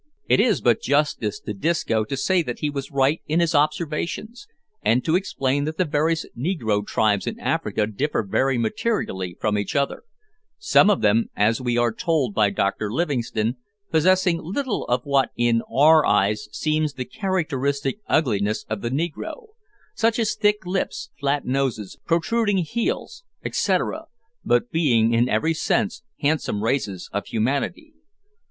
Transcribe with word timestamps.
It 0.27 0.39
is 0.39 0.61
but 0.61 0.81
justice 0.81 1.39
to 1.41 1.53
Disco 1.53 2.03
to 2.05 2.17
say 2.17 2.41
that 2.41 2.57
he 2.57 2.71
was 2.71 2.89
right 2.89 3.21
in 3.27 3.39
his 3.39 3.53
observations, 3.53 4.47
and 4.81 5.05
to 5.05 5.15
explain 5.15 5.65
that 5.65 5.77
the 5.77 5.85
various 5.85 6.25
negro 6.35 6.83
tribes 6.83 7.27
in 7.27 7.39
Africa 7.39 7.85
differ 7.85 8.23
very 8.23 8.57
materially 8.57 9.37
from 9.39 9.59
each 9.59 9.75
other; 9.75 10.01
some 10.57 10.89
of 10.89 11.01
them, 11.01 11.29
as 11.35 11.61
we 11.61 11.77
are 11.77 11.93
told 11.93 12.33
by 12.33 12.49
Dr 12.49 12.91
Livingstone, 12.91 13.57
possessing 13.91 14.41
little 14.41 14.85
of 14.85 15.01
what, 15.03 15.29
in 15.37 15.61
our 15.71 16.03
eyes, 16.03 16.47
seems 16.51 16.93
the 16.95 17.05
characteristic 17.05 17.99
ugliness 18.07 18.65
of 18.71 18.81
the 18.81 18.89
negro 18.89 19.49
such 19.93 20.17
as 20.17 20.33
thick 20.33 20.65
lips, 20.65 21.11
flat 21.19 21.45
noses, 21.45 21.95
protruding 22.07 22.57
heels, 22.57 23.23
etcetera, 23.45 24.05
but 24.43 24.71
being 24.71 25.13
in 25.13 25.29
every 25.29 25.53
sense 25.53 26.01
handsome 26.21 26.63
races 26.63 27.07
of 27.13 27.27
humanity. 27.27 27.93